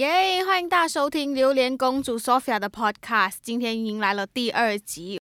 [0.00, 5.20] 耶欢迎大家收听榴莲公主 Sophia 的 Podcast，今天迎来了第二集。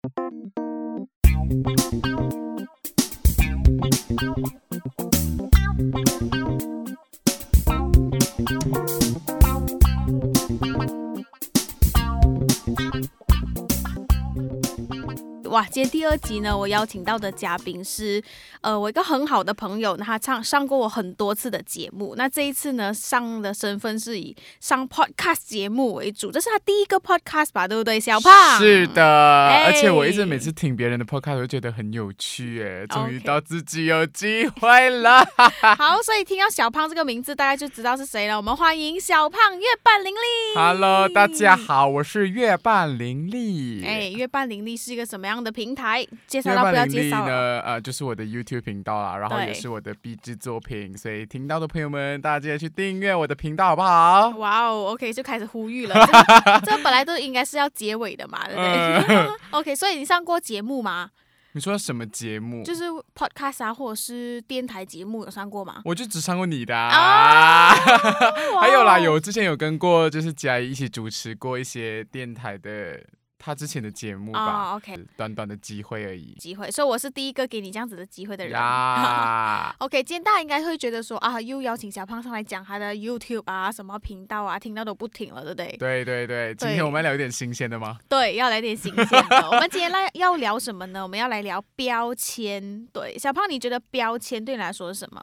[15.53, 18.23] 哇，今天第二集呢，我邀请到的嘉宾是，
[18.63, 22.15] 呃，我一个很好的朋友，他唱上过我很多次的节目。
[22.17, 28.01] 那这一次呢，上的身份是以上 podcast 节目为主，这是他第一个 podcast 吧，对不对？
[28.01, 35.23] 小胖是的，哎而且我一直每次听别人的 podcast 都觉得很有趣，哎，终于到自己有机会了。
[35.77, 38.39] 好，所以听到小胖这个名字，大家就知道是谁了。
[38.39, 40.19] 我们欢迎小胖月半林丽。
[40.55, 43.85] Hello，大家好，我是月半林丽。
[43.85, 46.07] 哎，月半林丽是一个什么样的平台？
[46.27, 47.31] 介绍到不要介绍了。
[47.31, 54.29] 呢，呃，就是我的 YouTube 频道啦，然后也是我的壁纸作品，所以听到的朋友们，大家记得去订阅我的频道，好不好？
[54.39, 55.95] 哇哦，OK，就开始呼吁了。
[56.65, 61.11] 这这本来都应该是要结尾的嘛，对不对、嗯 o k 所以你上过节目吗？
[61.55, 62.65] 你说什么节目？
[62.65, 65.83] 就是 podcast 啊，或者是电台节目有上过吗？
[65.85, 67.75] 我就只上过你的、啊啊，
[68.59, 72.99] 还有啦，有之前有跟过，就是嘉怡一起主持过一些电台的
[73.45, 74.71] 他之前的节目吧。
[74.71, 76.33] 哦，OK 短短的机会而已。
[76.39, 78.53] 机会，所以我是第一个给你这样子的机会的人。
[78.53, 85.77] 呀， OK，今天大家应该会觉得说啊，又邀请小胖上来讲他的 YouTube 啊，什么频道啊，听到都不停了，对不对？
[85.77, 87.99] 对对对，今天我们要聊一点新鲜的吗？
[88.09, 89.37] 对，要来点新鲜的。
[89.51, 91.03] 我们今天来要聊什么呢？
[91.03, 92.87] 我们要来聊标签。
[92.93, 95.21] 对，小胖，你觉得标签对你来说是什么？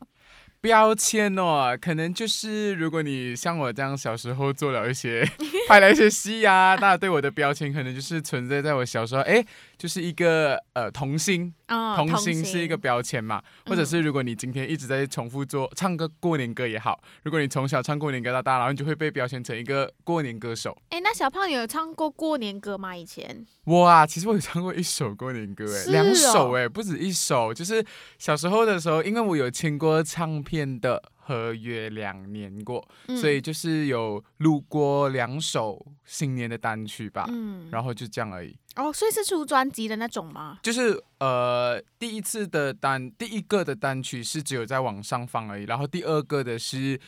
[0.62, 5.26] 标签哦，可能就是如果你像我这样小时候做了一些
[5.70, 9.46] 拍了一些戏呀、大家对我的标签可能就是存在在我小时候，哎，
[9.80, 20.78] 就是一个呃童星，啊、童星是一个标签嘛，或者嗯是如果你今天一直在重复做唱歌过年歌也好，如果你从小唱过年歌到大，然后你就会被标签成一个过年歌手。
[20.90, 22.94] 哎，那小胖你有唱过过年歌吗？
[22.94, 23.46] 以前？
[23.64, 27.54] 我啊，其实我有唱过一首过年歌，哎，是两首，哦哎，不止一首。
[27.54, 27.84] 就是
[28.18, 38.58] 小时候的时候，因为我有签过唱片的合约两年过，嗯所以就是有录过两首新年的单曲吧，嗯，然后就这样而已。
[38.80, 40.58] 哦，所以是出专辑的那种吗？
[40.64, 47.00] 就是呃，第一次的单，第一个的单曲是只有在网上放而已，然后第二个的是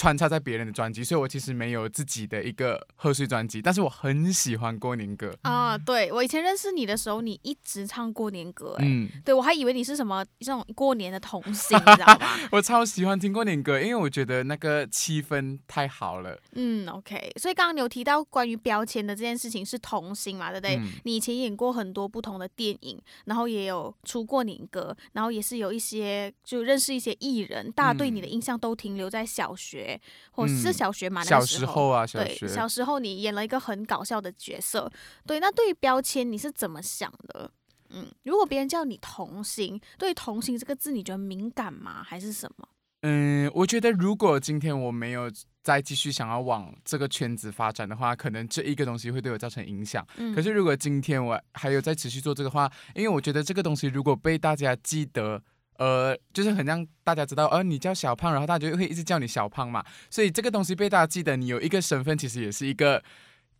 [0.00, 5.30] 穿插在别人的专辑，所以我其实没有自己的一个贺岁专辑，但是我很喜欢过年歌。
[5.42, 12.28] 啊，对我以前认识你的时候，你一直唱过年歌，哎、嗯，对我还以为你是什么这种过年的童星，你知道吗？
[12.50, 16.40] 我超喜欢听过年歌，因为我觉得那个气氛太好了。
[16.52, 20.76] 嗯，OK，所以刚刚你有提到关于标签的这件事情是童星嘛，对不对？
[20.76, 29.89] 嗯你以前演过很多不同的电影，然后也有出过年歌，然后也是有一些就认识一些艺人，大家对你的印象都停留在小学，
[30.32, 34.90] 或者是嗯小学嘛，那小个时时候啊，小对，小时候你演了一个很搞笑的角色，
[35.26, 37.50] 对，那对于标签你是怎么想的？
[37.90, 42.02] 嗯，如果别人叫你童星，对“童星”这个字，你觉得敏感吗？
[42.04, 42.68] 还是什么？
[43.02, 45.28] 嗯，我觉得如果今天我没有
[45.62, 50.06] 再继续想要往这个圈子发展的话，可能这一个东西会对我造成影响。
[50.18, 55.42] 嗯，可是如果今天我还有在持续做这个话，因为我觉得这个东西如果被大家记得。
[55.80, 63.02] 呃，就是很让大家知道，呃，你叫小胖，然后大家就会一直叫你小胖嘛，所以这个东西被大家记得，你有一个身份，其实也是一个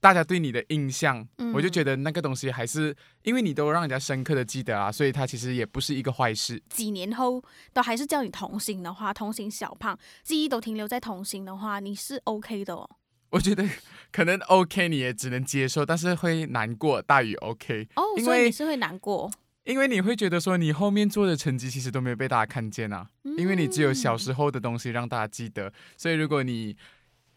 [0.01, 1.27] 大家对你的印象。
[1.39, 6.63] 嗯我就觉得那个东西还是因为你都让人家深刻的记得啊，所以它其实也不是一个坏事。
[6.69, 7.43] 几年后
[7.73, 12.89] 都还是叫你童星的话，童星小胖记忆都停留在童星的话，你是 OK 的哦。
[13.31, 13.65] 我觉得
[14.13, 19.31] 可能 OK 你也只能接受，但是会难过大于 OK，哦，所以你是会难过，
[19.71, 23.07] 因为你会觉得说你后面做的成绩其实都没有被大家看见啊。
[23.39, 26.77] 因为你只有小嗯时候的东西让大家记得，所以如果你，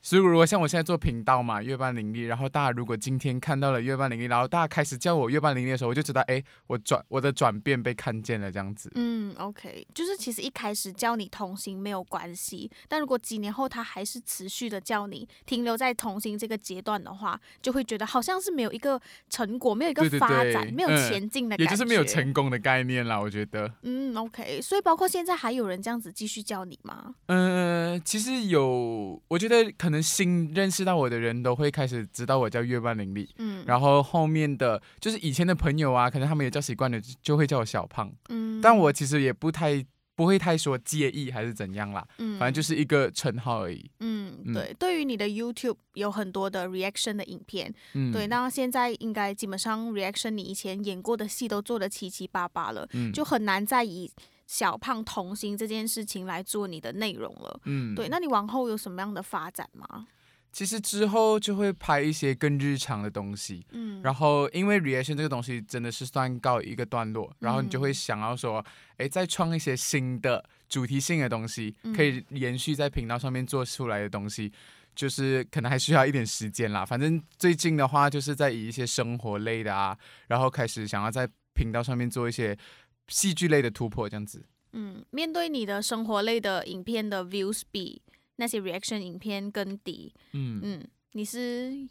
[0.05, 8.91] 所以如果像我现在做频道嘛，月半灵力，然后大家如果今天看到了月半灵力，然后大家开始叫我月半灵力的时候，我就知道，哎，我转我的转变被看见了，这样子。
[8.95, 18.99] 嗯，OK，就是其实一开始叫你童星没有关系，但如果几年后他还是持续的叫你停留在童星这个阶段的话，就会觉得好像是没有一个
[19.29, 23.73] 成果，没有一个对对发对展，没有嗯前进的感觉，也就是没有成功的概念啦，我觉得。
[23.83, 27.15] 嗯，OK，所以包括现在还有人这样子继续叫你吗？
[27.27, 38.11] 嗯、其实有，我觉得可能新认识到我的人都会开始知道我叫月半灵力，嗯，然后后面的就是以前的朋友啊，可能他们也叫习惯了，就就会叫我小胖。
[38.27, 39.85] 嗯，但我其实也不太
[40.15, 42.37] 不会太说介意还是怎样啦，嗯。
[42.37, 43.89] 反正就是一个称号而已。
[43.99, 44.53] 嗯，嗯。
[44.53, 53.11] 对，对于你的 YouTube 有很多的 reaction 的影片，嗯，对，那现在应该基本上 reaction 你以前演过的戏都做的七七八八了，嗯。
[53.11, 54.11] 就很难再以
[54.53, 57.59] 小胖童星这件事情来做你的内容了。
[57.65, 60.05] 嗯对，那你往后有什么样的发展吗？
[60.51, 68.63] 其实之后就会拍一些更日常的东西，嗯，然后因为 reaction 这个东西真的是算告一个段落，然后你就会嗯想要说，
[68.97, 74.53] 哎，再创一些新的主题性的东西，嗯可以延续在频道上面做出来的东西。
[74.95, 79.97] 就是可能还需要一点时间啦，反正最近的话就是在以一些生活类的啊，
[80.27, 82.55] 然后开始想要在频道上面做一些
[83.07, 84.45] 戏剧类的突破，这样子。
[84.73, 88.01] 嗯，面对你的生活类的影片的 views 比
[88.37, 91.87] 那些 reaction 影片更低，嗯，嗯，你是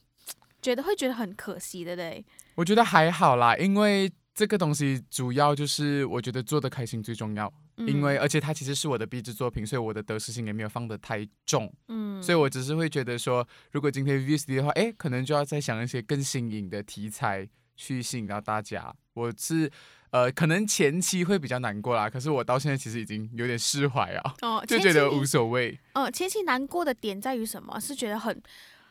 [0.60, 2.24] 觉得会觉得很可惜的嘞。
[2.56, 18.92] 我觉得还好啦，因为这个东西主要就是我觉得做的开心最重要，嗯因为而且它其实是我的毕制作品，所以我的得失心也没有放得太重，嗯，所以我只是会觉得说，如果今天 views 低的话，诶，可能就要再想一些更新颖的题材去吸引到大家。
[19.14, 19.70] 我是
[20.12, 27.80] 呃，可能前期会比较难过啦，可是我到现在其实已经有点释怀啊，哦，就觉得无所谓，呃，前期难过的点在于什么？
[27.80, 28.42] 是觉得很，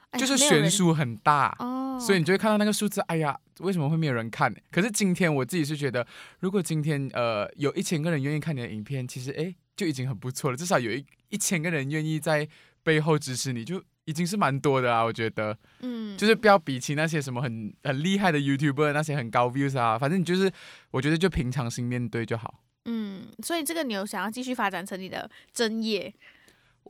[0.09, 1.55] 哎就是悬殊很大。
[1.59, 4.51] 哦，所以你就会看到那个数字，哎呀，为什么会没有人看？
[4.71, 6.05] 可是今天我自己是觉得，
[6.39, 12.49] 如果今天呃有一千个人愿意看你的影片，其实哎就已经很不错了，至少有一一千个人愿意在
[12.81, 15.03] 背后支持你，就已经是蛮多的啦。
[15.03, 20.51] 我觉得，嗯，就是不要比起那些什么很很厉害的 YouTuber 那些很高 views 啊，反正你就是
[20.91, 22.63] 我觉得就平常心面对就好。
[22.85, 26.11] 嗯，所以这个你有想要继续发展成你的真业，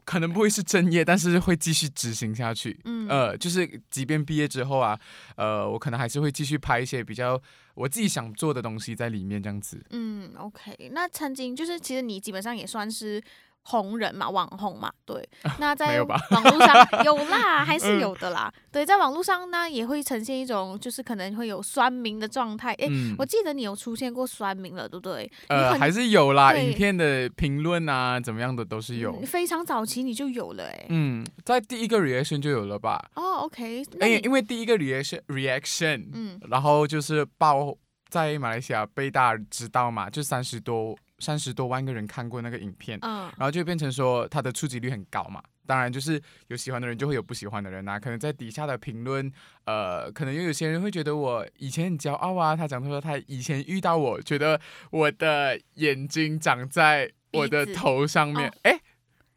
[0.06, 2.80] 可能不会是正业，但是会继续执行下去。
[2.86, 4.98] 嗯，呃，就是即便毕业之后啊，
[5.36, 7.40] 呃，我可能还是会继续拍一些比较
[7.75, 9.84] 我自己想做的东西在里面，这样子。
[9.90, 13.22] 嗯，OK，那曾经就是其实你基本上也算是
[13.63, 15.28] 红人嘛，网红嘛，对。
[15.60, 18.52] 那在网络上 有啦，还是嗯有的啦。
[18.72, 22.74] 对，在网络上呢也会呈现一种就是可能会有酸民的状态。
[22.74, 25.31] 诶，嗯我，记得你有出现过酸民了，对不对？
[25.48, 29.25] 呃，还是有啦，影片的评论啊，怎么样的都是有嗯。
[29.25, 30.86] 非常早期你就有了、诶。
[30.90, 33.00] 嗯，在第一个 reaction 就有了吧？
[33.16, 37.75] 哦，OK，那哎，你因为第一个 reaction reaction，嗯然后就是爆
[38.10, 45.41] 在马来西亚被大家知道嘛，就三十多三十多万个人看过那个影片，嗯然后就变成说它的触及率很高嘛。
[45.68, 47.97] 当然，就是有喜欢的人就会有不喜欢的人啊。
[47.97, 49.31] 可能在底下的评论，
[49.63, 52.53] 呃，可能又有些人会觉得我以前很骄傲啊。
[52.53, 54.59] 他讲他说他以前遇到我，觉得
[54.89, 58.53] 我的眼睛长在我的头上面哦。
[58.63, 58.81] 哎、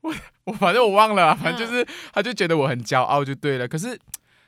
[0.00, 0.14] 我
[0.44, 3.69] 我反正我忘了啊，反正就嗯是他就觉得我很骄傲就对了。
[3.69, 3.96] 可是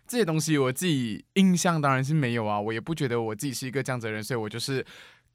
[0.08, 4.84] 这些东西我自己印象当然是没有啊，我也不觉得我自己是一个这样子的人，所以我就是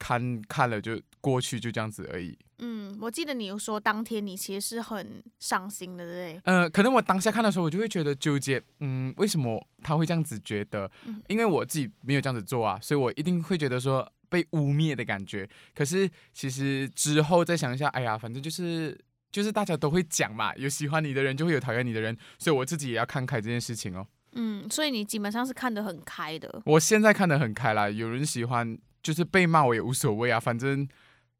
[0.02, 2.36] 看看了就过去就这样子而已。
[2.58, 6.42] 嗯，我记得你有说当天你其实是很伤心的，对不对？
[6.46, 10.90] 呃，可能我当下看的时候，我就会觉得纠结，嗯，为什么他会这样子觉得？
[11.06, 15.48] 嗯因为我自己没有这样子做啊，所以我一定会觉得说被污蔑的感觉。
[15.76, 19.00] 可是其实之后再想一下，哎呀，反正就是
[19.32, 24.08] 就是大家都会讲嘛，有喜欢你的人就会有讨厌你的人，所以我自己也要看开这件事情哦。
[24.34, 26.62] 嗯，所以你基本上是看得很开的。
[26.66, 30.88] 我现在看得很开啦，有人喜欢就是被骂我也无所谓啊，反正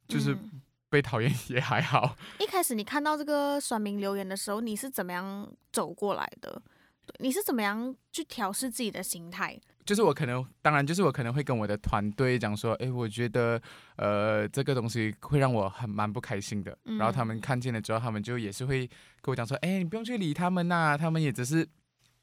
[0.08, 2.16] 就是嗯被讨厌也还好。
[2.40, 6.62] 一开始你看到这个酸民留言的时候，你是怎么样走过来的？
[7.06, 9.60] 对，你是怎么样去调试自己的心态？
[9.84, 13.60] 就是我可能，当然就是我可能会跟我的团队讲说，诶，我觉得
[13.96, 16.78] 呃这个东西会让我很蛮不开心的。
[16.84, 18.88] 然后他们嗯看见了之后，他们就也是会
[19.22, 21.68] 跟我讲说，诶，你不用去理他们呐、他们也只是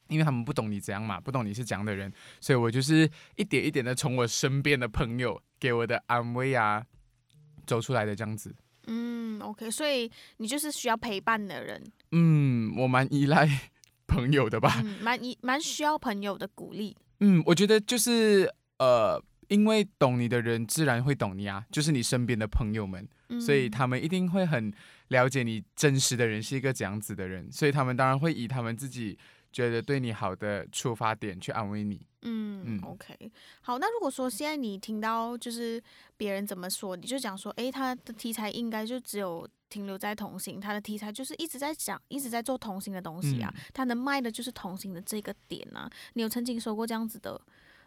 [0.08, 6.84] 因为他们不懂你怎样嘛，不懂你是怎样的人，所以我就是一点一点的从我身边的朋友给我的安慰啊
[7.67, 8.55] 走出来的这样子。
[8.86, 13.46] 嗯，OK，所以你就是需要陪伴的人，嗯，我蛮依赖
[14.08, 14.81] 朋友的吧。
[14.82, 16.96] 嗯，蛮依蛮需要朋友的鼓励。
[17.20, 24.72] 嗯，我觉得就是呃，因为懂你的人自然会懂你啊，就是你身边的朋友们，嗯、所以他们一定会很
[25.08, 29.19] 了解你真实的人是一个怎样子的人，所以他们当然会以他们自己
[29.52, 32.00] 觉得对你好的出发点去安慰你。
[32.22, 33.17] 嗯嗯 o k
[33.60, 35.81] 好，那如果说现在你听到就是
[36.17, 45.88] 别人怎么说，你就讲说，诶，他的题材应该就只有停留在同性，他的题材就是一直在讲，一直在做同性的东西啊，嗯他能卖的就是同性的这个点啊。
[46.14, 47.40] 你有曾经说过这样子的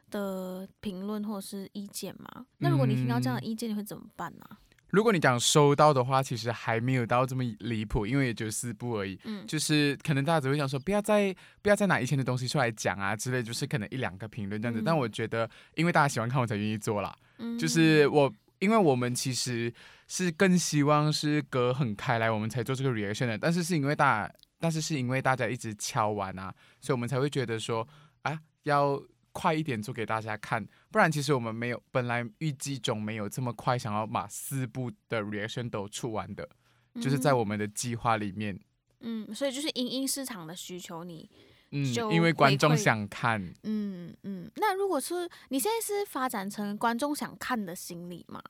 [0.09, 2.45] 的评论或者是意见吗？
[2.59, 4.45] 那如果你听到这样的嗯意见，你会怎么办呢、
[4.91, 9.19] 如果你讲收到的话，其实还没有到这么离谱，因为也就四部而已。
[9.23, 14.81] 嗯就是可能大家只会想说，不要再不要再拿以前的东西出来讲啊之类，就是可能一两个评论这样子。
[14.81, 17.15] 嗯但我觉得，因为大家喜欢看，我才愿意做啦。
[17.37, 19.73] 嗯，就是我，因为我们其实
[20.07, 23.37] 是更希望是隔很开来，我们才做这个 reaction 的。
[23.37, 24.29] 但是是因为大，
[24.59, 27.87] 但是是因为大家一直敲完啊，所以我们才会觉得说，
[28.23, 36.47] 啊，要快一点做给大家看，不然其实我们没有本来预计中没有这么快想要把四部的 reaction 都出完的，
[36.95, 38.59] 就是在我们的计划里面。
[38.99, 41.27] 嗯，所以就是因应市场的需求，你
[41.71, 48.41] 嗯，就因为观众想看，嗯嗯，那如果是你现在是发展成观众想看的心理吗？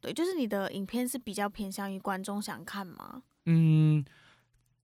[0.00, 3.22] 对，就是你的影片是比较偏向于观众想看吗？
[3.46, 4.04] 嗯，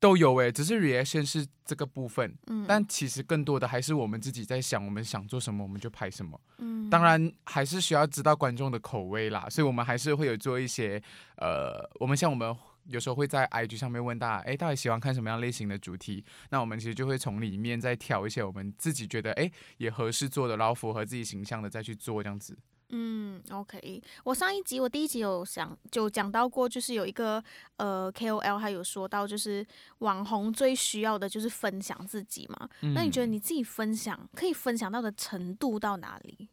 [0.02, 6.40] 都有诶，只是 reaction 是这个部分，嗯，但其实更多的还是我们自己在想，我们想做什么我们就拍什么。
[6.58, 11.00] 嗯，当然还是需要知道观众的口味啦，所以我们还是会有做一些
[11.36, 12.52] 呃，我们像我们
[12.86, 16.24] 有时候会在 IG 上面问大家，哎，到底喜欢看什么样类型的主题？
[16.50, 22.58] 那我们其实就会从里面再挑一些我们自己觉得哎也合适做的，然后符合自己形象的再去做这样子。
[22.94, 27.42] 嗯，OK，我上一集我第一集有想就讲到过，就是有一个
[27.78, 29.66] 呃 KOL 他有说到，就是
[29.98, 32.68] 网红最需要的就是分享自己嘛。
[32.94, 33.32] 那你觉得得？
[33.32, 36.50] 你自己分享可以分享到的程度到哪里？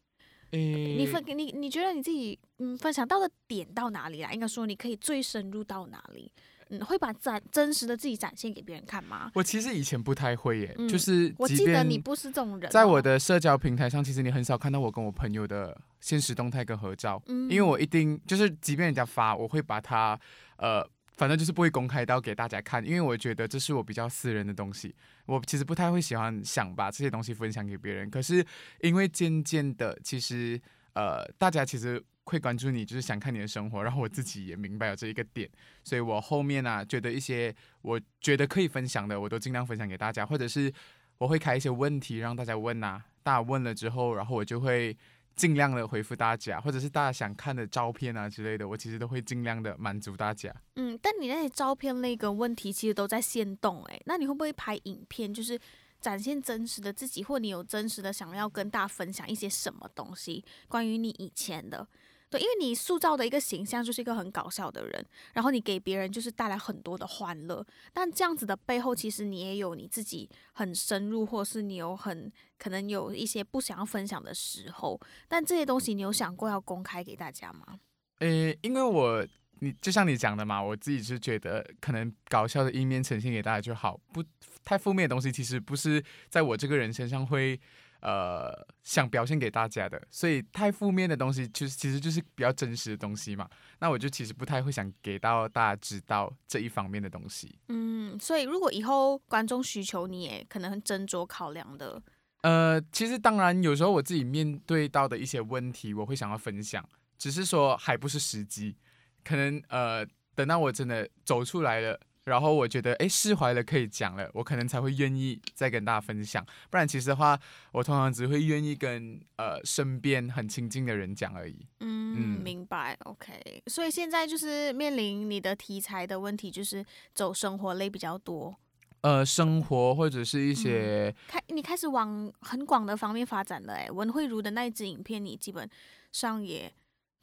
[0.52, 4.32] 诶你分你你觉得你自己嗯分享到的点到哪里啦？
[4.32, 6.32] 应该说你可以最深入到哪里？
[6.70, 9.32] 嗯，会把展真实的自己展现给别人看吗？
[9.34, 20.20] 我其实以前不太会耶，嗯就是我记得你不是这种人哦、在我的社交平台上，其实你很少看到我跟我朋友的现实动态跟合照，嗯，因为我一定就是即便人家发，我会把它
[20.58, 24.96] 呃，反正就是不会公开到给大家看，因为我觉得这是我比较私人的东西，
[25.26, 28.10] 我其实不太会喜欢想把这些东西分享给别人。
[28.10, 28.46] 可是
[28.82, 30.62] 因为渐渐的，其实
[30.94, 35.50] 呃，大家其实会关注你，就是想看你的生活，然后我自己也明白了这一个点，
[35.84, 40.72] 所以我后面啊，觉得一些我觉得可以分享的，我都尽量分享给大家，或者是
[41.18, 44.96] 我会开一些问题让大家问啊，大家问了之后，然后我就会。
[45.36, 50.54] 尽量的回复大家，或者是大家想看的照片啊之类的，我其实都会尽量的满足大家。
[50.76, 55.58] 嗯，但你那些照片类跟问题其实都在现动诶，那你会不会拍影片，就是
[56.02, 61.88] 展现真实的自己，或你有真实的想要跟大家分享一些什么东西，关于你以前的？
[62.30, 77.80] 对，因为你塑造的一个形象就是一个很搞笑的人，然后你给别人就是带来很多的欢乐，但这样子的背后，其实你也有你自己很深入，或是你有很可能有一些不想要分享的时候，但这些东西你有想过要公开给大家吗？
[78.20, 79.26] 诶，因为我
[79.62, 84.24] 你就像你讲的嘛，我自己是觉得可能搞笑的一面呈现给大家就好，不
[84.64, 87.60] 太负面的东西其实不是在我这个人身上会
[88.02, 93.50] 呃想表现给大家的，所以太负面的东西其实其实就是比较真实的东西嘛。
[93.80, 97.58] 那我就其实不太会想给到大家知道这一方面的东西。
[97.68, 102.02] 嗯，所以如果以后观众需求，你也可能很斟酌考量的。
[102.42, 106.88] 呃，其实当然有时候我自己面对到的一些问题，我会想要分享，
[107.18, 108.78] 只是说还不是时机，
[109.24, 112.00] 可能呃等到我真的走出来了。
[112.26, 116.46] 然后我觉得，哎，释怀了，可以讲了，我可能才会愿意再跟大家分享。
[116.70, 117.40] 不然，其实的话，
[117.72, 121.66] 我通常只会愿意跟呃身边很亲近的人讲而已。
[121.80, 122.96] 嗯，嗯明白。
[123.06, 126.86] OK，所以现在就是面临你的题材的问题，就是
[127.16, 128.56] 走生活类比较多。
[129.02, 133.74] 呃，生活或者是一些，开你开始往很广的方面发展了。
[133.74, 135.68] 哎，文慧茹的那一支影片，你基本
[136.12, 136.72] 上也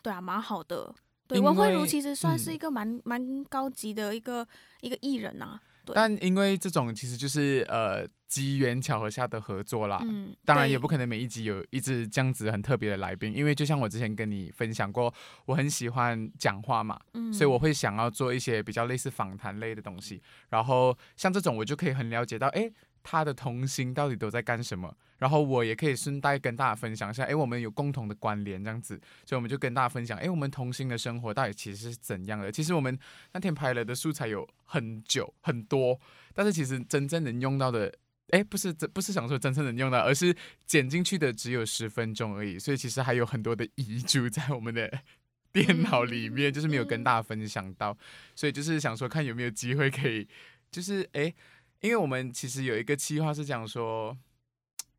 [0.02, 0.94] 对啊，蛮好的。
[1.26, 4.46] 对，因文慧茹其实算是嗯一个蛮蛮高级的一个
[4.80, 10.00] 一个艺人呐、对但因为这种其实就是呃机缘巧合下的合作啦。
[10.02, 15.12] 嗯，当然也不可能每一集有一直这样子很特别的来宾，因为就像我之前跟你分享过，
[15.44, 20.20] 我很喜欢讲话嘛，嗯，所以我会想要做一些比较类似访谈类的东西。
[20.50, 22.72] 然后像这种，我就可以很了解到，诶，
[23.08, 24.92] 他的童心到底都在干什么。
[25.18, 32.52] 然后我也可以顺带跟大家分享一下，诶，我们有共同的关联这样子，所以我们就跟大家分享，诶，我们童心的生活到底其实是怎样的？
[32.52, 32.98] 其实我们
[33.32, 35.98] 那天拍了的素材有很久很多，
[36.34, 37.94] 但是其实真正能用到的。
[38.30, 40.36] 哎，不是，这不是想说真正能用到，而是
[40.66, 44.92] 剪进去的只有十分钟而已，所以其实还有很多的遗嘱在我们的
[45.52, 47.96] 电脑里面，就是没有跟大家分享到，
[48.34, 50.26] 所以就是想说看有没有机会可以，
[50.72, 51.32] 就是哎，
[51.80, 54.16] 因为我们其实有一个计划是讲说。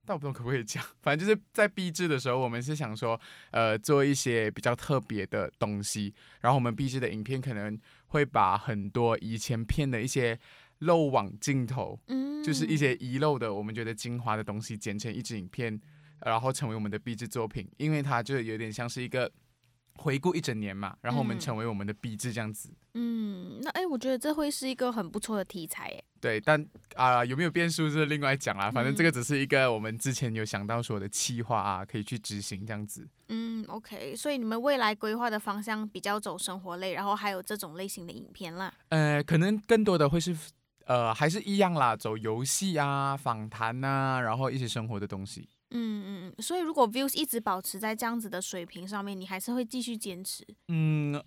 [0.05, 3.19] 但我不知道可不可以讲，反正就是在闭制的时候，我们是想说，
[3.51, 10.39] 呃，做一些比较特别的东西，然后我们闭制的影片可能会把很多以前片的一些
[10.79, 15.77] 漏网镜头，嗯，就是一些遗漏的，我们觉得精华的东西剪成一支影片，
[16.22, 19.29] 然后成为我们的壁制作品，因为它就有点像是一个
[19.98, 22.70] 回顾一整年嘛，然后我们嗯成为我们的壁制这样子。
[22.94, 26.04] 嗯，那哎、我觉得这会是一个很不错的题材哎。
[26.20, 33.08] 对，但啊、有没有变数是另外讲啦，反正这嗯个只是一个我们之前有想到说的企划啊，可以去执行这样子。
[33.30, 38.74] 嗯，OK，所以你们未来规划的方向比较走生活类，然后还有这种类型的影片啦。
[38.89, 40.36] 呃，可能更多的会是
[40.86, 45.48] 呃还是一样啦，走游戏啊、访谈啊，然后一些生活的东西。
[45.72, 50.46] 嗯嗯嗯，所以如果 views 一直保持在这样子的水平上面，你还是会继续坚持。
[50.68, 51.22] 嗯，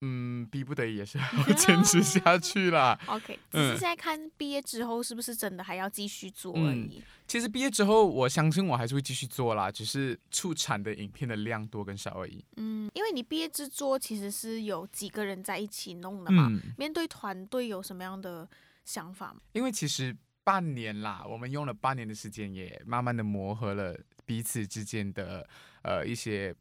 [0.00, 1.24] 嗯，逼不得已也是要
[1.54, 2.98] 坚持下 去啦。
[3.06, 7.02] OK，只是在看毕业之后是不是真的还要继续做而嗯已。
[7.26, 12.44] 其实毕业之后，我相信我还是会继续做啦，只是出产的影片的量多跟少而已。
[12.56, 18.48] 嗯，因为你毕业制作其实是有几个人在一起弄的嘛，嗯，面对团队有什么样的
[18.84, 19.40] 想法吗？
[19.52, 20.16] 因为其实
[20.50, 25.48] 半年啦，我们用了半年的时间，也慢慢的磨合了彼此之间的
[25.82, 26.52] 呃一些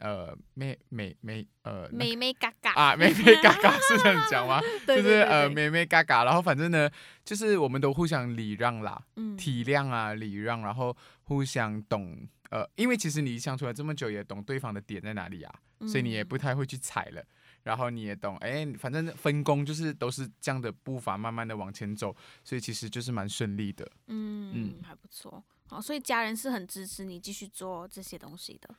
[0.00, 4.60] 呃妹妹妹呃那妹妹嘎嘎，啊妹妹嘎嘎是这样讲吗？
[4.84, 6.90] 对 就是呃妹妹嘎嘎，然后反正呢，
[7.24, 15.54] 就是我们都互相礼让啦，嗯体谅啊礼让，然后互相懂呃，因为其实你相处了这么久，也懂对方的点在哪里啊，
[15.86, 17.24] 所以你也嗯不太会去踩了。
[17.66, 23.84] 然后你也懂，哎，反正分工就是都是这样的步伐，慢慢的往前走，所以其实就是蛮顺利的。
[24.06, 25.42] 嗯嗯还不错。
[25.66, 28.72] 好，所以家人是很支持你继续做这些东西的。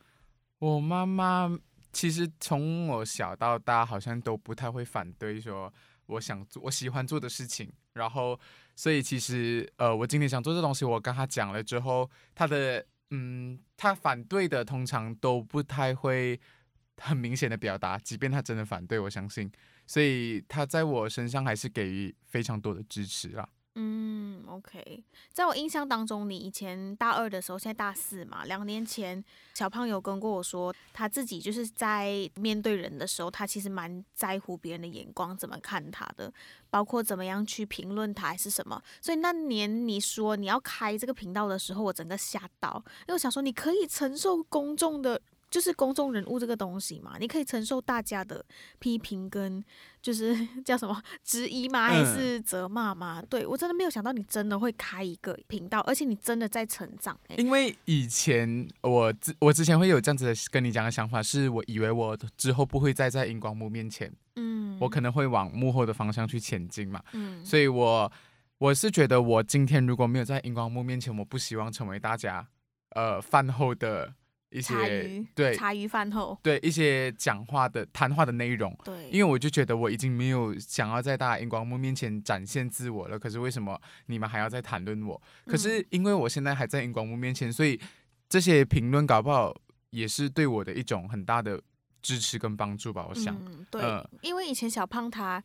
[0.58, 1.54] 我妈妈
[1.92, 5.70] 其实从我小到大，好像都不太会反对说
[6.06, 7.70] 我想做我喜欢做的事情。
[7.92, 8.40] 然后，
[8.74, 16.40] 所以其实呃，我今天想做这东西，我跟她讲了之后，她的嗯，她反对的通常都不太会
[16.98, 19.50] 很明显的表达，即便他真的反对，我相信，
[19.86, 23.48] 所以他在我身上还是给予非常多的支持啦。
[23.80, 29.22] 嗯，OK，在我印象当中，你以前大二的时候，现在大四嘛，两年前
[29.54, 36.32] 小胖有跟过我说，他自己就是在面对人的时候，他其实蛮在乎别人的眼光怎么看他的，
[36.70, 38.82] 包括怎么样去评论他还是什么。
[39.00, 45.22] 所以那年你说你要开这个频道的时候，我整个吓到，因为我想说你可以承受公众的。
[45.50, 48.44] 就是公众人物这个东西嘛，你可以承受大家的
[48.78, 49.64] 批评跟
[50.02, 51.88] 就是 叫什么质疑吗？
[51.88, 53.22] 还嗯是责骂吗？
[53.30, 57.36] 对我真的没有想到你真的会开一个频道，而且你真的在成长、欸。
[57.36, 68.12] 因为以前我之我之前会有这样子的跟你讲的想法，是我以为我之后不会再在荧光幕面前，嗯，我可能会往幕后的方向去前进嘛，嗯，所以我
[68.58, 72.46] 我是觉得我今天如果没有在荧光幕面前，我不希望成为大家
[72.90, 74.12] 呃饭后的
[74.50, 74.74] 一些
[75.04, 78.76] 余对茶余饭后，对一些讲话的谈话的内容。
[78.84, 85.20] 对，因为我就觉得我已经没有想要在大家荧光幕面前展现自我了，可是为什么你们还要再谈论我？
[85.46, 87.78] 可是因为我现在还在荧光幕面前，所以
[88.28, 89.54] 这些评论搞不好
[89.90, 91.60] 也是对我的一种很大的
[92.00, 93.06] 支持跟帮助吧。
[93.08, 95.42] 我想，嗯，对，嗯因为以前小胖他。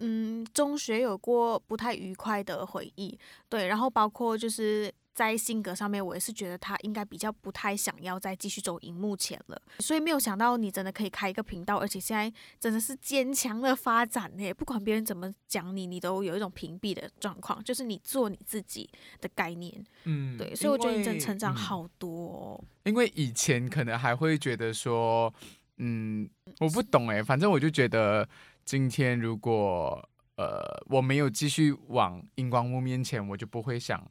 [0.00, 3.16] 嗯，中学有过不太愉快的回忆，
[3.48, 19.72] 对，然后包括就是在性格上面，我也是觉得他应该比较不太想要再继续走荧幕前了，所以没有想到你真的可以开一个频道，而且现在真的是坚强的发展呢，不管别人怎么讲你，你都有一种屏蔽的状况，就是你做你自己的概念，
[20.04, 21.54] 嗯对，所以我觉得你真的成长。
[21.54, 25.32] 好多、哦，因为以前可能还会觉得说，
[25.78, 28.28] 嗯，我不懂哎，反正我就觉得
[28.64, 34.04] 今天如果呃我没有继续往荧光幕面前，我就不会想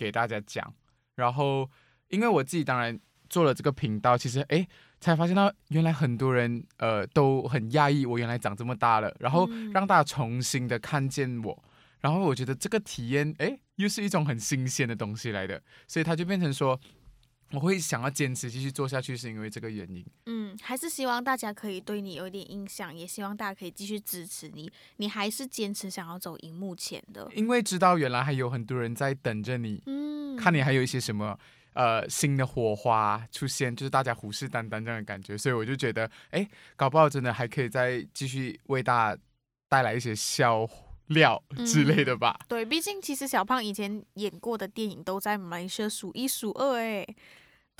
[0.00, 0.72] 给大家讲。
[1.16, 1.68] 然后
[2.08, 4.66] 因为我自己当然做了这个频道，其实哎
[4.98, 11.62] 才发现到原来很多人呃都很讶异我原来长这么大了，然后嗯让大家重新的看见我。
[12.00, 16.80] 然后我觉得这个体验，哎，又是一种很新鲜的东西来的，所以它就变成说，
[17.52, 20.04] 我会想要坚持继续做下去，是因为这个原因。
[20.26, 31.38] 嗯，还是希望大家可以对你有一点印象，也希望大家可以继续支持你，你还是坚持想要走荧幕前的，因为知道原来还有很多人在等着你，嗯，看你还有一些什么
[31.72, 39.22] 呃新的火花出现，就是大家虎视眈眈这样的感觉，所以我就觉得，哎，搞不好真的还可以再继续为大家
[39.68, 40.68] 带来一些笑
[41.08, 42.38] 料之类的吧。
[42.48, 47.16] 对，毕竟其实小胖以前演过的电影都在马来西亚数一数二，哎，对，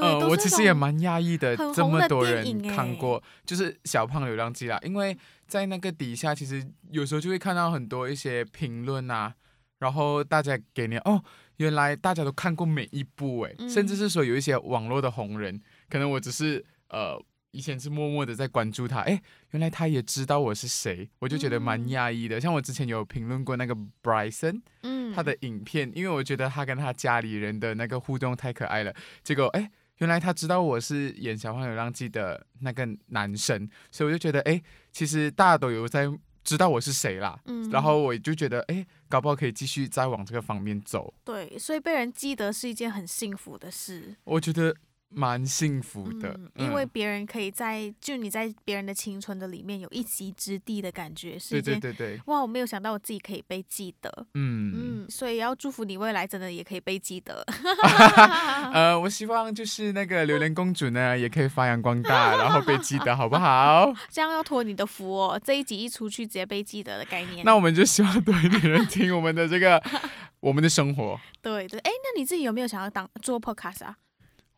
[0.00, 4.78] 呃，我其实也蛮压抑的很，这么多人看过，就是小胖流浪记啦。
[4.82, 9.34] 因为在那个底下，其实有时候就会看到很多一些评论啊，
[9.78, 11.22] 然后大家给你哦，
[11.56, 17.22] 原来大家都看过每一部诶，甚至嗯是说有一些网络的红人，可能我只是呃。
[17.52, 22.40] 以前是默默的在关注他，诶，原来他也知道我是谁，我就觉得蛮嗯压抑的。
[22.40, 28.94] 像我之前有评论过那个 Bryson，嗯，他的影片，因为我觉得他跟他家里人的那个互动太可爱了。
[29.24, 29.68] 结果哎，
[30.00, 34.60] 原来他知道我是演《小胖流浪记》的那个男生，所以我就觉得哎，
[34.92, 36.10] 其实大家都有在
[36.42, 37.38] 知道我是谁啦。
[37.44, 41.12] 嗯然后我就觉得哎，搞不好可以继续再往这个方面走。
[41.22, 44.74] 对，所以被人记得是一件很幸福的事，我觉得
[45.10, 57.44] 蛮幸福的，嗯，因为嗯别人可以在就你在别人的青春的里面有一席之地的感觉，是对对对对，哇，我没有想到我自己可以被记得，嗯，嗯，所以要祝福你未来真的也可以被记得。
[58.72, 63.92] 呃，我希望就是那个榴莲公主呢，也可以发扬光大， 然后被记得，好不好？
[64.10, 67.44] 这样要托你的福哦，这一集一出去直接被记得的概念。
[67.44, 69.82] 那我们就希望多一点人听我们的这个
[70.40, 71.18] 我们的生活。
[71.42, 73.96] 对对，哎，那你自己有没有想要当做 podcast 啊？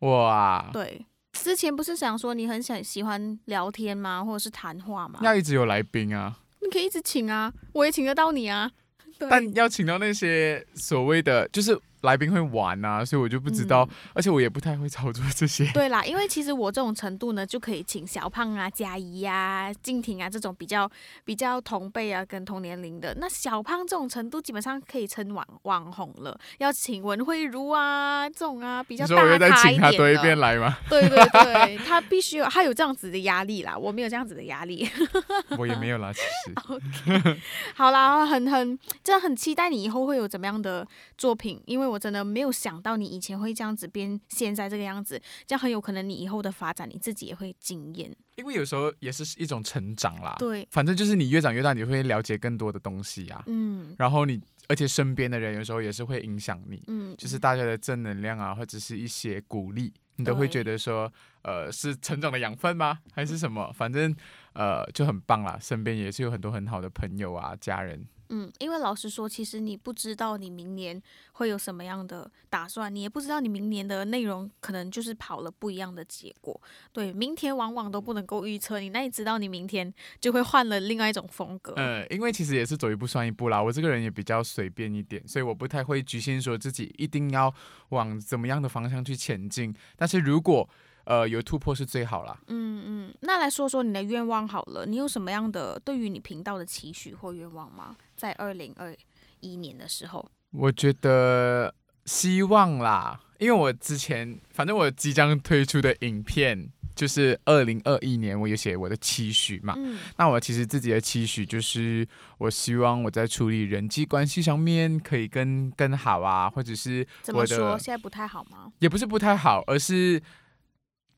[0.02, 5.18] 哇，对，之前不是想说你很想喜欢聊天吗，或者是谈话吗？
[5.22, 8.70] 要一直有来宾啊，你可以一直请啊，我也请得到你啊。
[9.18, 15.64] 对，但要请到那些所谓的就是来宾会玩啊，所以我就不知道，嗯而且我也不太会操作这些。
[15.72, 20.90] 对啦，因为其实我这种程度呢，就可以请小胖啊、佳怡啊、静婷啊这种比较
[21.24, 23.16] 比较同辈啊、跟同年龄的。
[23.18, 26.38] 那小胖这种程度，基本上可以称网网红了。
[26.58, 30.76] 要请文慧茹啊这种啊比较大你说我又再请他多一遍来吗？
[30.88, 34.88] 对对对，他必须有，他有这样子的压力啦，我没有这样子的压力。
[35.56, 37.38] 我也没有啦，其实。
[37.74, 40.86] 好啦，很很真的很期待你以后会有怎么样的
[41.16, 48.14] 作品，因为我真的没有想到你以前会这样子变现在这个样子，这样很有可能你以后的发展你自己也会惊艳。
[48.36, 50.34] 因为有时候也是一种成长啦。
[50.38, 53.44] 对，反正就是你越长越大，你会了解更多的东西啊。
[53.46, 62.98] 嗯然后你，而且身边的人有时候也是会影响你，嗯，就是大家的正能量啊，或者是一些鼓励，你都会觉得说，呃，是成长的养分吗？
[63.12, 63.70] 还是什么？
[63.74, 64.16] 反正
[64.54, 65.58] 呃就很棒啦。
[65.60, 68.06] 身边也是有很多很好的朋友啊，家人。
[68.34, 71.00] 嗯，因为老实说，其实你不知道你明年
[71.32, 76.58] 会有什么样的打算，你也不知道你明年的内容可能就是跑了不一样的结果。
[76.94, 81.74] 对，明天往往都不能够预测，你那你知道你明天就会换了另外一种风格。
[81.74, 83.62] 呃，因为其实也是走一步算一步啦。
[83.62, 87.52] 我这个人也比较随便一点，所以我不太会局限说自己一定要
[87.90, 89.74] 往怎么样的方向去前进。
[89.94, 90.66] 但是如果
[91.04, 92.40] 呃有突破是最好啦。
[92.46, 97.94] 嗯嗯，那来说说你的愿望好了，你有什么样的对于你频道的期许或愿望吗？
[98.22, 98.96] 在二零二
[99.40, 109.74] 一年的时候，我觉得希望啦，因为我之前反正我即将推出的影片就是二零二一年，我有写我的期许嘛。
[109.76, 112.06] 嗯那我其实自己的期许就是，
[112.38, 117.76] 我希望我在处理人际关系上面可以更更好啊，或者是怎么说？
[117.76, 118.70] 现在不太好吗？
[118.78, 120.22] 也不是不太好，而是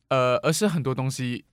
[0.09, 1.45] 呃，而是很多东西，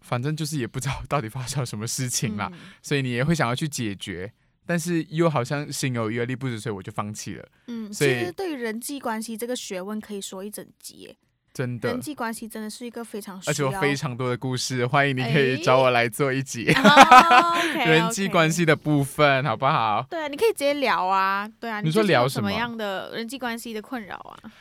[0.00, 4.32] 反正就是也不知道到底发生了什么事情啦，嗯所以你也会想要去解决，
[4.66, 7.46] 但是又好像心有余而力不足，所以我就放弃了。
[7.68, 11.16] 嗯，所以其实对于人际关系这个学问，可以说一整集耶。
[11.54, 16.64] 真的人，际关系真的是一个非常需而且要，我非常多的故事，欢迎你可以找我来做一集、
[17.86, 18.50] 人际关。
[18.50, 20.06] 系的部分，好不好？
[20.08, 24.52] 对啊，你可以直接聊啊，对啊，你说聊什么样的人际关系的困扰啊？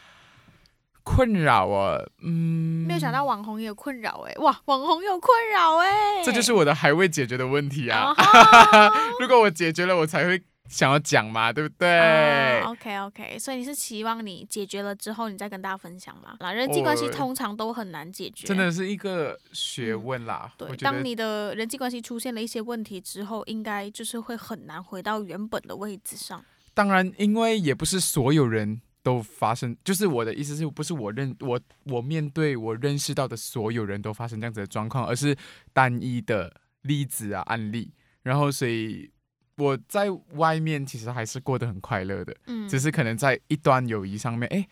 [1.06, 8.12] 困扰啊，嗯，没有想到网红也有困扰哎、哇，网红有困扰哎、这就是我的还未解决的问题啊。
[8.12, 8.92] 哦
[9.22, 16.36] 如果我解决了，我才会想要讲嘛，对不对？OK OK，所以你是期望你解决了之后，你再跟大家分享嘛？
[16.40, 20.52] 那人际关系通常都很难解决，真的是一个学问啦。
[20.58, 20.76] 对。
[20.78, 26.44] 当你的人际关系出现了一些问题之后，应该就是会很难回到原本的位置上。
[26.74, 35.38] 当然，因为也不是所有人都发生，就是我的意思是不是我认我我面对我认识到的所有人都发生这样子的状况，而是
[35.72, 37.94] 单一的例子啊案例。
[38.24, 39.12] 然后，所以
[39.58, 44.68] 我在外面其实还是过得很快乐的，嗯，只是可能在一段友谊上面，哎，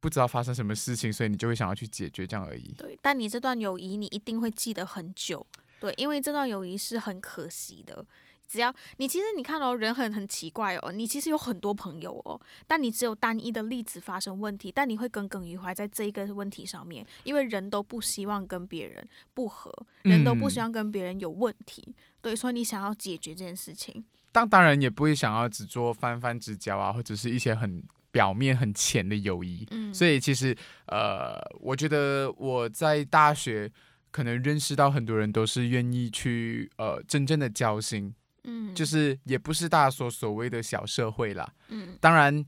[0.00, 2.74] 不知道发生什么事情，所以你就会想要去解决这样而已。
[2.76, 5.46] 对，但你这段友谊你一定会记得很久，
[5.80, 8.04] 对，因为这段友谊是很可惜的。
[8.48, 29.66] 只要你其实你看哦，人很很奇怪哦，你其实有很多朋友哦，但你只有单一的例子发生问题，但你会耿耿于怀在这一个问题上面，因为人都不希望跟别人不和，人都不希嗯望跟别人有问题，对，所以你想要解决这件事情，当当然也不会想要只做泛泛之交啊，或者是一些很表面很浅的友谊。
[29.70, 30.54] 嗯，所以其实
[30.86, 33.72] 呃，我觉得我在大学
[34.10, 41.52] 可能认识到很多人都是愿意去呃真正的交心，嗯，就是也不是大家所所谓的小社会啦。
[41.68, 42.44] 嗯当然，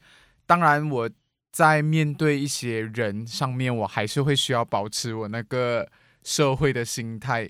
[0.47, 1.09] 当然我
[1.53, 5.89] 在面对一些人上面，我还是会需要保持我那个
[6.23, 7.49] 社会的心态。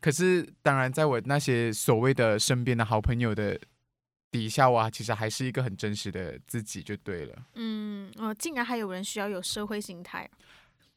[0.00, 3.58] 可是，当然，在我那些所谓的身边的好朋友的
[4.30, 7.34] 底下，我其实还是一个很真实的自己，就对了。
[7.54, 10.30] 嗯，哦，竟然还有人需要有社会心态，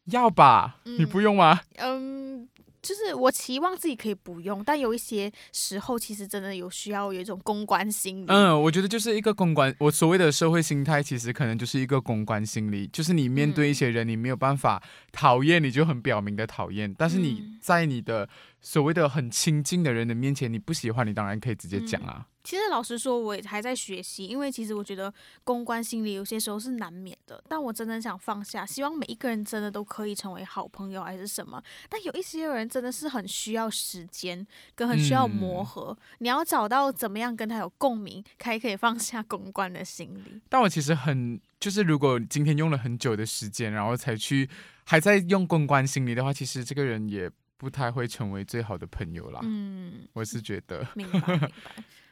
[0.05, 0.81] 要吧？
[0.85, 1.61] 嗯你不用吗？
[1.77, 2.47] 嗯，
[2.81, 8.25] 就是我期望自己可以不用，但有一些时候其实真的有需要有一种公关心理。
[8.27, 18.27] 嗯，我觉得就是一个公关，我所谓的社会心态，其实可能就是一个公关心理，就是你面对一些人，你没有办法讨厌，你就很表明的讨厌，但是你嗯在你的
[18.59, 22.25] 所谓的很亲近的人的面前，你不喜欢，你当然可以直接讲啊。
[22.43, 31.61] 其实老实说，我也还在学习，因为其实我觉得公关心理有些时候是难免的，但我真的想放下，希望每一个人真的都可以成为好朋友还是什么。
[31.87, 40.41] 但有一些人真的是很需要时间，跟很需要磨嗯合，你要找到怎么样跟他有共鸣，才可以放下公关的心理。
[40.49, 44.49] 但我其实很，就是如果今天用了很久的时间，然后才去
[44.85, 49.39] 还在用公关心理的话，其实这个人也不太会成为最好的朋友啦。
[49.43, 51.51] 嗯，我是觉得，明白明白。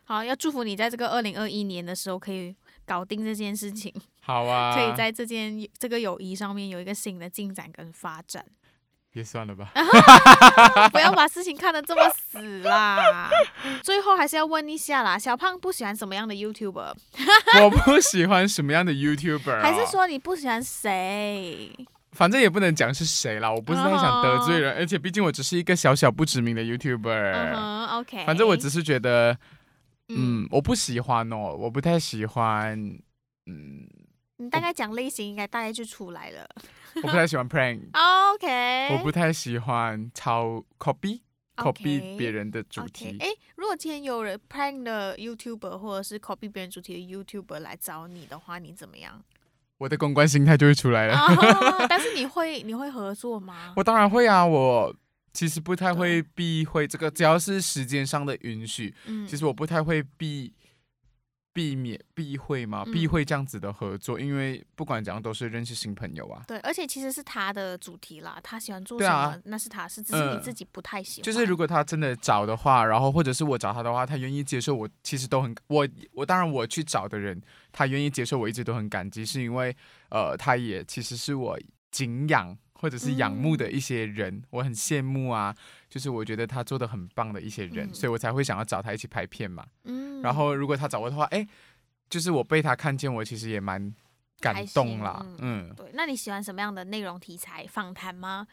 [0.09, 3.93] 好，要祝福你在这个二零二一年的时候可以搞定这件事情，
[4.25, 8.43] 好啊， 可以在这件这个友谊上面有一个新的进展跟发展。
[9.13, 9.69] 也算了吧。
[10.91, 13.29] 不要把事情看得这么死啦。
[13.83, 16.93] 最后还是要问一下啦，小胖不喜欢什么样的 YouTuber，
[17.63, 21.71] 我不喜欢什么样的 YouTuber，、啊、还是说你不喜欢谁？
[22.13, 28.25] 反正也不能讲是谁啦，我不是太想得罪人，而且毕竟我只是一个小小不知名的 YouTuber，、嗯哼，OK。
[28.25, 29.37] 反正我只是觉得，
[30.09, 32.77] 嗯，嗯，我不喜欢哦，我不太喜欢，
[33.45, 33.87] 嗯，
[34.37, 36.47] 你大概讲类型应该大概就出来了。
[36.95, 38.89] 我不太喜欢 prank，OK。
[38.97, 41.21] 我不太喜欢抄 copy
[41.55, 43.17] copy OK 别人的主 OK，题。
[43.19, 49.23] 哎，如果今天有人 prank 的 YouTuber 或者是 copy 别人主题的 YouTuber 来找你的话，你怎么样？
[49.77, 51.13] 我的公关心态就会出来了。
[51.15, 53.73] 啊， 但是你会你会合作吗？
[53.77, 54.93] 我当然会啊，我
[55.33, 60.53] 其实不太会避讳这个，只要是时间上的允许，嗯，其实我不太会避
[61.51, 62.91] 避免避讳嘛，嗯。
[62.93, 66.43] 避讳这样子的合作，因为不管怎样都是认识新朋友啊。
[66.47, 70.41] 对，而且其实是他的主题啦，他喜欢做什么，那是他是，只是你嗯。
[70.41, 71.23] 自己不太喜欢。
[71.23, 79.75] 就是如果他真的找的话，然后或者是我找他的话，他愿意接受我，其实都很我我当然我去找的人，他愿意接受我，一直都很感激，是因为
[80.09, 81.59] 呃，他也其实是我
[81.91, 85.53] 敬仰或者是仰慕的一些人，我很羡慕啊，
[85.89, 89.65] 就是我觉得他做的很棒的一些人，嗯所以我才会想要找他一起拍片嘛。
[89.83, 91.45] 嗯，然后如果他找我的话，哎，
[92.09, 93.93] 就是我被他看见，我其实也蛮
[94.39, 97.67] 感动啦，嗯嗯对，那你喜欢什么样的内容题材？
[97.67, 98.47] 访谈吗？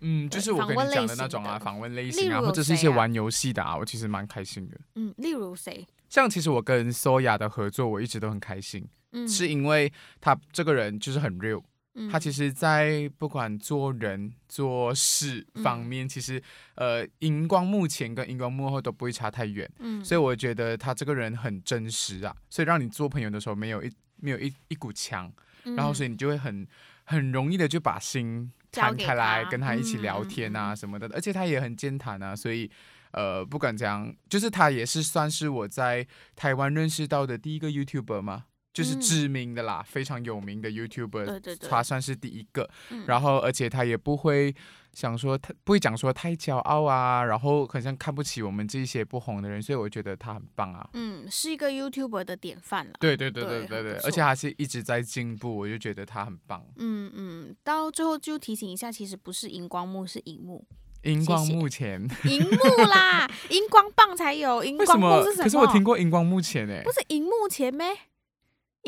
[0.00, 4.78] 嗯，就是我跟你讲的那种啊，访问类型啊，或者是一些玩游戏的啊，我其实蛮开心的。
[4.94, 5.84] 嗯，例如谁？
[6.08, 11.62] 像其实我跟 Soya 的合作，我一直都很开心，嗯，是因为他这个人就是很 real，、
[11.98, 12.08] 嗯。
[12.08, 15.62] 他其实，在不管做人做事嗯。
[15.62, 16.42] 方面，其实
[16.76, 25.30] 呃荧光幕前跟荧光幕后都不会差太远，嗯，所以我觉得他这个人很真实啊，所以让你做朋友的时候没有一没有一一股墙，
[25.76, 26.66] 然后所以以你就会很
[27.04, 30.76] 很容易的就把心交给摊开来，跟他一起嗯聊天啊嗯。
[30.76, 32.70] 什么的，而且他也很健谈啊，所以
[33.12, 36.06] 呃不管怎样，就是他也是算是我在
[36.36, 38.44] 台湾认识到的第一个 YouTuber 嘛。
[38.72, 42.68] 就是嗯知名的啦，非常有名的 YouTuber，对对对他算是第一个。
[42.90, 44.54] 嗯然后，而且他也不会
[44.92, 50.88] 想说他不会讲说太骄傲啊，然后好像看不起我们这些不红的人，所以我觉得他很棒啊。
[50.92, 52.92] 嗯，是一个 YouTuber 的典范了。
[53.00, 56.64] 对对对对对对而且他是一直在进步，我就觉得他很棒。
[56.76, 60.64] 嗯嗯，到最后就提醒一下，其实不是荧光幕，是荧幕，
[61.02, 65.34] 荧光幕前，荧幕啦， 荧光棒才有，荧光幕是？
[65.36, 65.44] 什么？
[65.44, 67.86] 可是我听过荧光幕前诶、不是荧幕前咩？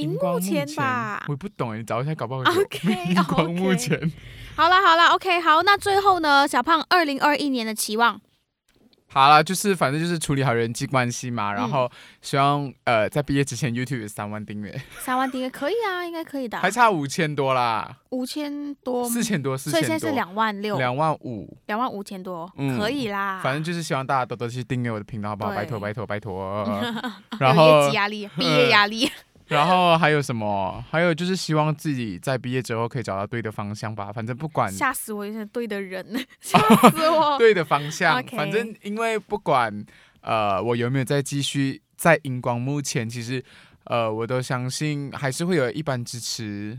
[0.00, 1.24] 荧光幕前前吧。
[1.28, 1.36] 我。
[1.36, 4.12] 不懂哎，你找一下搞不好有 OK， 荧光幕 OK 前。
[4.56, 8.20] 好了好了 o k 好，那最后呢，小胖二零二一年的期望，
[9.06, 11.54] 好了，就是反正就是处理好人际关系嘛，嗯。
[11.54, 23.40] 然后希望呃在毕业之前 YouTube 有三万订阅，三万订阅可以啊，应该可以的啊，还差五千多啦，五千多，四千多，四所以现在是，两万六，两万五，两万五千多，嗯可以啦。
[23.42, 25.50] 反正就是希望大家多多去订阅我的频道，好不好？
[25.54, 26.64] 拜托拜托拜托。
[26.66, 27.02] 有
[27.40, 29.10] 然后业绩压力、毕业压力，
[29.50, 30.84] 然后还有什么？
[30.90, 34.12] 还有就是希望自己在毕业之后可以找到对的方向吧。
[34.12, 35.26] 反正不管吓死我！
[35.26, 36.06] 有点对的人，
[36.40, 36.58] 吓
[36.90, 37.36] 死我。
[37.38, 39.84] 对的方向，反正因为不管
[40.20, 43.44] 呃我有没有再继续在荧光幕前，其实
[43.84, 46.78] 呃我都相信还是会有一般支持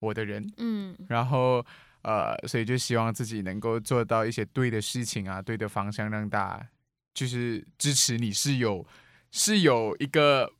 [0.00, 0.50] 我的人。
[0.58, 1.64] 嗯然后
[2.02, 6.68] 呃，所以就希望自己能够做到一些对的事情啊，对的方向，让大家
[7.12, 8.86] 就是支持你是有
[9.32, 10.50] 是有一个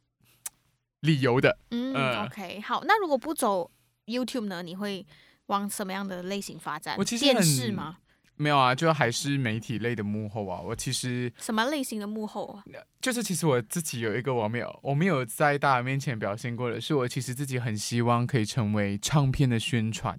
[1.00, 1.58] 理由的。
[1.70, 2.82] 嗯嗯，OK，好。
[2.84, 3.70] 那如果不走
[4.06, 4.62] YouTube 呢？
[4.62, 5.06] 你会
[5.46, 6.94] 往什么样的类型发展？
[6.94, 7.98] 电我其实很视吗？
[8.40, 10.60] 没有啊，就还是媒体类的幕后啊。
[10.60, 12.62] 我其实什么类型的幕后啊？
[13.00, 20.18] 就是其实我自己有一个我没有我没有在大家面前表现过的，是我其实自己很希望可以成为唱片的宣传。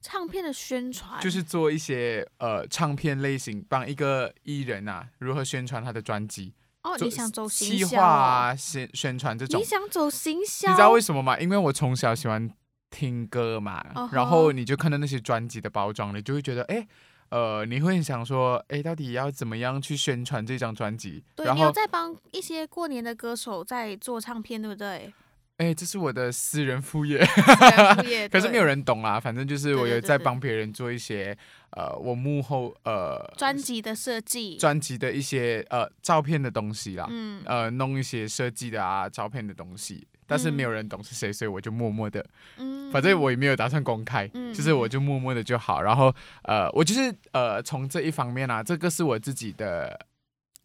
[0.00, 6.52] 唱片的宣传就是做一些呃唱片类型，帮一个艺人啊如何宣传他的专辑，
[6.86, 8.14] 哦，你想走企行销划哦、
[8.52, 9.64] 啊，宣宣传这种你。
[9.64, 10.68] 想走行销？
[10.70, 11.36] 你知道为什么吗？
[11.40, 12.48] 因为我从小喜欢
[12.90, 16.86] 听歌嘛然后你就看到那些专辑的包装，你就会觉得，哎，
[17.30, 21.24] 呃，你会很想说，哎，到底要怎么样去宣传这张专辑？
[21.34, 25.12] 对，然，你有在帮一些过年的歌手在做唱片，对不对？
[25.58, 29.18] 哎，这是我的私人副业，副业 可是没有人懂啦。
[29.18, 31.34] 反正就是我有在帮别人做一些，
[31.70, 42.22] 呃，我幕后呃专辑的设计，专辑的一些呃照片的东西啦，嗯，呃，弄一些设计的啊照片的东西，但是没有人懂是谁，所以我就默默的，
[42.58, 45.80] 嗯反正我也没有打算公开，嗯就是我就默默的就好。
[45.80, 50.06] 然后呃，我就是呃从这一方面啊，这个是我自己的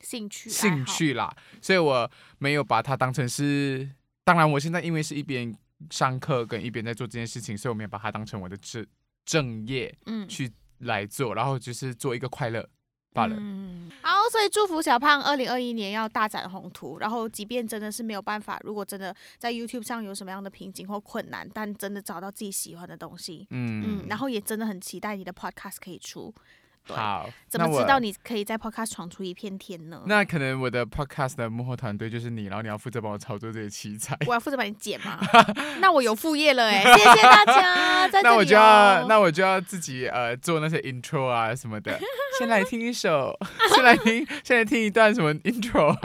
[0.01, 3.89] 兴趣兴，趣啦，所以我没有把它当成是。
[4.23, 5.55] 当然，我现在因为是一边
[5.89, 8.85] 上课跟一边在做这件事情，所以我没有把它当成我的正
[9.25, 12.67] 正业嗯，去来做，然后就是做一个快乐
[13.13, 13.35] 罢了。
[13.37, 16.99] 嗯，好，所以祝福小胖二零二一年要大展宏图。
[16.99, 26.33] 然后，即便真的是没有办法，如果真的在 YouTube 上有什么样的瓶颈或困难，但真的找到自己喜欢的东西，嗯嗯，然后也真的很期待你的 Podcast 可以出。
[26.87, 30.01] 对好，怎么知道你可以在 Podcast 闯出一片天呢？
[30.07, 34.17] 那可能我的 podcast 的幕后团队就是你，然后你要负责帮我操作这些器材。
[34.25, 35.19] 我要负责帮你剪嘛？
[35.79, 41.99] 那我有副业了哎、谢谢大家， 那我就要，那我就要自己呃做那些 intro 啊什么的。
[42.39, 43.37] 先来听一首，
[43.75, 45.95] 先来听，先来听一段什么 intro，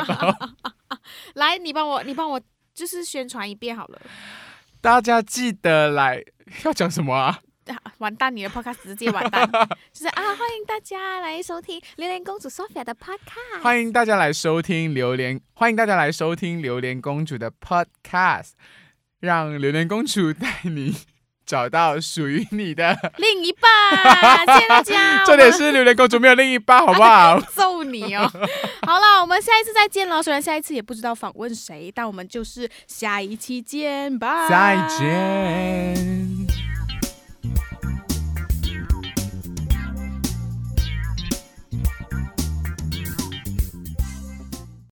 [1.34, 2.40] 来，你帮我，你帮我，
[2.74, 4.00] 就是宣传一遍好了。
[4.82, 6.22] 大家记得来
[6.64, 7.38] 要讲什么啊？
[7.66, 9.48] 啊 完蛋，你的 podcast 直接完蛋，
[9.92, 13.62] 就是啊，欢迎大家来收听榴莲公主 Sophia 的 podcast。
[13.62, 18.50] 欢迎大家来收听榴莲，欢迎大家来收听榴莲公主的 podcast，
[19.20, 20.94] 让榴莲公主带你
[21.44, 23.12] 找到属于你的。
[23.18, 25.24] 另一半，谢谢大家。
[25.24, 27.40] 重点是榴莲公主没有另一半，好不好？
[27.54, 28.30] 揍你哦！
[28.86, 30.22] 好了，我们下一次再见了。
[30.22, 34.48] 虽然下一次也不知道访问谁，但我们就是下一期见吧。
[34.48, 36.45] 再见。